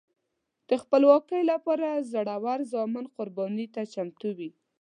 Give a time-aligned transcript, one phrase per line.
[0.69, 4.49] د خپلواکۍ لپاره زړور زامن قربانۍ ته چمتو وي.